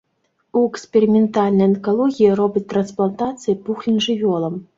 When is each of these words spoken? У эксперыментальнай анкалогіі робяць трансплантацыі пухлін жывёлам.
У 0.61 0.61
эксперыментальнай 0.69 1.65
анкалогіі 1.71 2.33
робяць 2.41 2.65
трансплантацыі 2.75 3.57
пухлін 3.69 4.03
жывёлам. 4.09 4.61